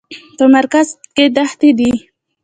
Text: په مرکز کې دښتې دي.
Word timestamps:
په 0.37 0.45
مرکز 0.55 0.87
کې 1.15 1.25
دښتې 1.35 1.69
دي. 1.79 1.91